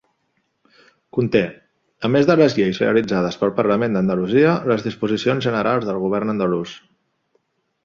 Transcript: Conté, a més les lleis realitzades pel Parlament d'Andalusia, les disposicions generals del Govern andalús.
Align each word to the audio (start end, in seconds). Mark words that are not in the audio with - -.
Conté, 1.17 1.41
a 2.09 2.11
més 2.13 2.29
les 2.39 2.55
lleis 2.61 2.79
realitzades 2.85 3.37
pel 3.43 3.53
Parlament 3.61 3.99
d'Andalusia, 3.99 4.57
les 4.73 4.89
disposicions 4.89 5.49
generals 5.51 5.89
del 5.93 6.03
Govern 6.09 6.37
andalús. 6.37 6.77